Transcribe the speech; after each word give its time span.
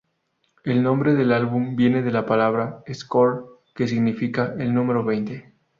El 0.63 0.81
nombre 0.81 1.13
del 1.13 1.31
álbum 1.31 1.75
viene 1.75 2.01
de 2.01 2.09
la 2.09 2.25
palabra 2.25 2.81
"score", 2.91 3.43
que 3.75 3.87
significa 3.87 4.55
el 4.57 4.73
número 4.73 5.05
veinte. 5.05 5.53